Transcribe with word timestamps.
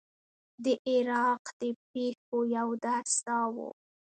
د 0.63 0.65
عراق 0.89 1.43
د 1.61 1.63
پېښو 1.91 2.37
یو 2.57 2.69
درس 2.85 3.13
دا 3.27 3.39
و. 3.53 3.55